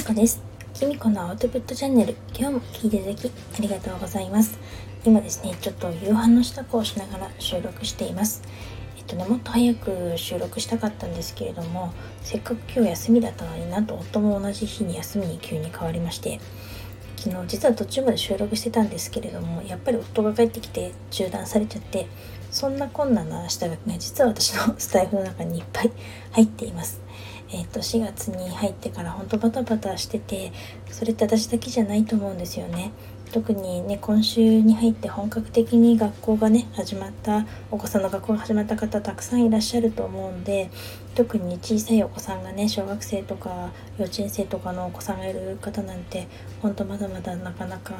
[0.00, 0.42] みこです。
[0.72, 2.16] きみこのアウトプットチャンネル。
[2.34, 4.58] 今日も聞いていただきありがとうございます。
[5.04, 8.42] 今ですねちょっと夕飯の支度をしながら収録しています。
[8.96, 16.40] えっとねもっと早く収録したかったんですけれどもせっかく今日休みだったのになんと夫も同じ日に休みに急に変わりまして
[17.16, 22.06] 昨日実は途中まで収録してたんですけれどもやっぱり夫が帰ってきて中断されちゃって
[22.50, 25.92] そんな困難な下書きが実は私のスタイフの中にいっぱい
[26.32, 27.02] 入っています。
[27.52, 30.52] えっ、ー、と4月に入ってからほんとバタバタしてて
[30.90, 32.92] それって私だけじゃないと思うんですよね
[33.32, 40.68] 特にね今週に入って本格的に学校がね始まったお子さんの学校が始まった方たくさんいらっしゃると思うんで
[41.14, 46.26] 特に小さいお子さんがね小学生とか幼稚園生とかのお子さんがいる方なんて
[46.60, 47.94] ほんとまだまだなかなか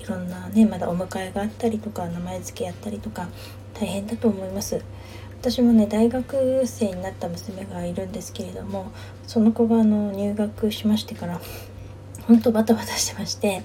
[0.00, 3.28] いろんなねまだお迎えがあったりとか名前付けやったりとか
[3.74, 4.82] 大変だと思います。
[5.42, 8.92] 私もね大学生になった娘がいるんですけれども
[9.26, 11.40] その子があの入学しましてから
[12.28, 13.62] 本当バタバタしてまして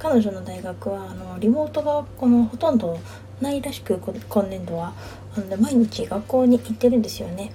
[0.00, 2.98] 彼女の大学はあのリモートがこのほとんど
[3.40, 4.94] ないらしく今年度は
[5.36, 7.52] あの毎日学校に行ってるんですよね。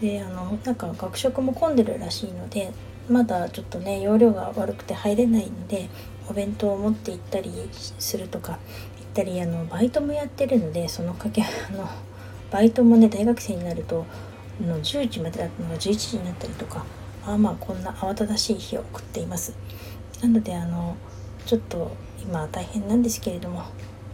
[0.00, 2.72] であのなんか学食も混んでるらしいので
[3.10, 5.90] まだちょっとね容量が悪くて入れないので
[6.26, 8.60] お弁当を持って行ったりするとか行っ
[9.12, 11.86] たりあのバイトもやってるのでそのかけ あの
[12.50, 14.06] バイトもね大学生になると
[14.60, 16.84] の10時までだったのが11時になったりとか
[17.26, 19.54] まあまあこんな慌ただしい日を送っています。
[20.22, 20.96] なのであの
[21.46, 23.64] ちょっと今大変なんですけれども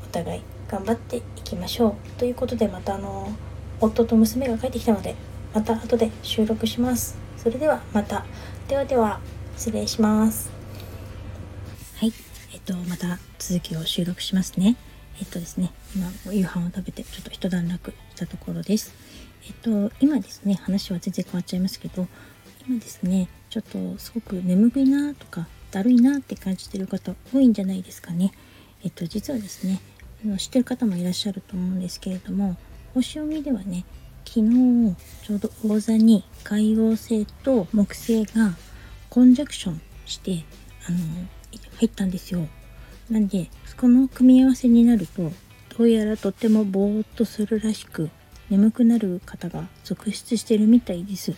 [0.05, 1.95] お互い頑張っていきましょう。
[2.19, 3.33] ということでまたあの
[3.81, 5.15] 夫と娘が帰ってきたので
[5.55, 7.17] また後で収録します。
[7.37, 8.25] それではまた。
[8.69, 9.21] ではでは
[9.57, 10.51] 失礼します。
[11.97, 12.13] はい。
[12.53, 14.77] えっとまた続きを収録しますね。
[15.19, 18.93] えっとですね、今、夕飯を食べて、ちょっと一段落したところです。
[19.47, 22.07] えっと、今ですね、話は全然変わっちゃいますけど、
[22.67, 28.33] 今ですね、ちょっとすごく眠いなとか、だるいなって感じてる方多いんじゃないですかね。
[28.85, 29.81] えっと、実はですね、
[30.39, 32.57] 知ってる方もいらっしゃると思うんですけれども、
[32.95, 33.85] 星読みではね、
[34.25, 38.57] 昨日、ちょうど魚座に海王星と木星が
[39.09, 40.45] コンジャクションして、
[40.89, 40.99] あの、
[41.79, 42.49] 入ったんですよ。
[43.11, 45.31] なんでこの組み合わせになると
[45.79, 48.11] どうやらとってもぼーっとするらしく
[48.51, 51.35] 眠くなる方が続出してるみたいです。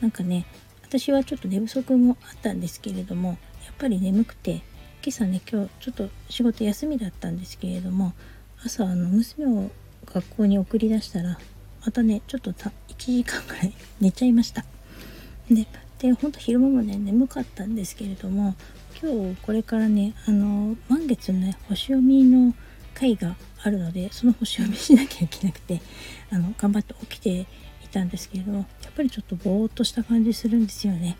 [0.00, 0.46] なんかね
[0.82, 3.34] 私はちょっと寝不足もあったんですけれどもや
[3.72, 4.62] っぱり眠くて
[5.02, 8.12] 今朝ね今日ちょっと仕事休みだったんですけれども
[8.64, 9.70] 朝あの娘を
[10.06, 11.38] 学校に送り出したら
[11.84, 14.64] またねちょっと1時間ぐらい寝ちゃいました。
[15.50, 15.66] で
[15.98, 18.54] でほんと昼間もね眠かったんですけれども
[19.00, 22.52] 今日これからねあの満月のね星読みの
[22.94, 25.80] 回があるのでその星読みしなきゃいけなくて
[26.32, 27.46] あの頑張って起きて
[27.84, 31.16] いたんですけれどもやっぱりちょっとぼーっとした感じするんですよね。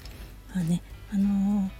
[0.52, 1.70] まあねあの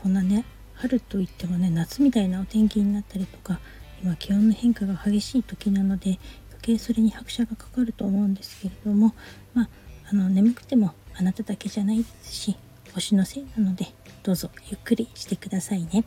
[0.00, 3.58] こんなね春といってもね夏みたいなお天気になったりとか
[4.00, 6.20] 今気温の変化が激しい時なので
[6.50, 9.12] 余計それに拍車がかかると思うんですけれども
[9.54, 9.68] まあ
[10.12, 12.56] あの眠くてもあなただけじゃないですし
[12.94, 13.86] 星のせいなので
[14.22, 16.04] どうぞゆっくりしてくださいね。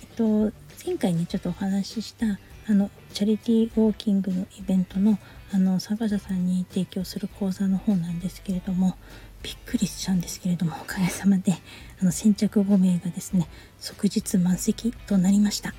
[0.00, 0.52] えっと
[0.84, 2.38] 前回ねちょっとお話しした
[2.68, 5.18] あのチャリティーウォーキングのイベントの
[5.52, 8.96] あの参加者さんに提供する講座の方なんですけれども
[9.42, 11.52] びっくりしちゃうんですけれどもおかげさまで
[12.00, 13.48] あの先着5名がですね
[13.78, 15.74] 即日満席となりました。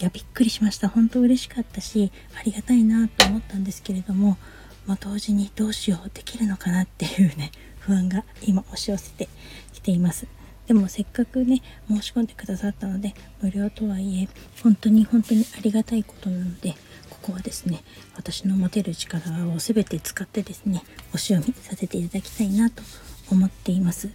[0.00, 4.36] いやびっくりしました本当嬉しかったしありがたいなと思ったんですけれども、
[4.84, 7.52] まあ、同時にどうしようできるのかなっていうね
[7.86, 9.28] 不安が今押し寄せて
[9.72, 10.26] きています。
[10.66, 14.28] でもせっかくね申し込んでくださったので無料とはいえ
[14.62, 16.74] 本当に本当にありがたいことなので
[17.10, 17.82] ここはですね
[18.16, 20.82] 私の持てる力を全て使ってですね
[21.12, 22.82] お仕読みさせていただきたいなと
[23.30, 24.08] 思っています。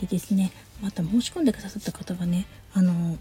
[0.00, 3.18] でですねまた申し込んでくださった方がねあの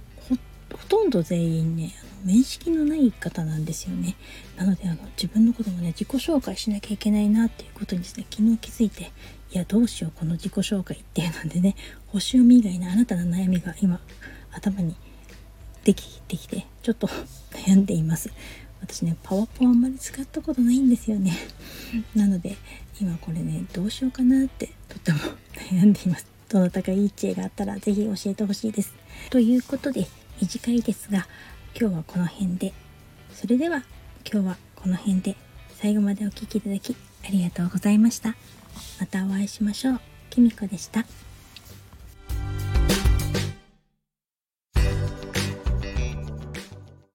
[0.71, 1.93] ほとんど全員ね
[2.23, 4.15] 面識のない方なんですよね。
[4.57, 9.11] なのであの自分のこともね自己紹介しなきゃいけないなっていうことにですね昨日気づいて
[9.51, 11.75] いやどうしようこの自己紹介っていうのでね
[12.07, 13.99] 星読み以外のあなたの悩みが今
[14.51, 14.95] 頭に
[15.83, 17.07] できてきてちょっと
[17.67, 18.29] 悩んでいます。
[18.81, 21.33] 私ねパワポあんまり使ったことないんですよね。
[22.15, 22.57] なので
[23.01, 25.19] 今これねどうしようかなってとっても
[25.71, 26.25] 悩んでいます。
[26.47, 28.93] どなたかいい知恵があったら是非教えてほしいです。
[29.29, 30.07] ということで
[30.41, 31.27] 短いですが
[31.77, 32.73] 今日はこの辺で。
[33.33, 33.83] それでは
[34.29, 35.35] 今日はこの辺で。
[35.75, 36.95] 最後までお聴きいただき
[37.25, 38.35] ありがとうございました。
[38.99, 40.01] またお会いしましょう。
[40.29, 41.05] きみこでした。